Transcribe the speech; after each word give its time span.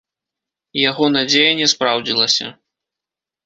Яго 0.89 1.05
надзея 1.17 1.53
не 1.61 1.67
спраўдзілася. 1.77 2.53